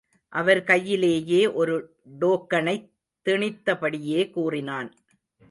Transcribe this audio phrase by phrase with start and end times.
[0.29, 1.97] அவர் கையிலேயே ஒரு
[2.19, 2.89] டோக்கனைத்
[3.29, 4.89] திணித்தபடியே கூறினான்.